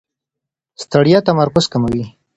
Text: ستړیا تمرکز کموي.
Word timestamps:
ستړیا 0.81 1.19
تمرکز 1.27 1.65
کموي. 1.73 2.03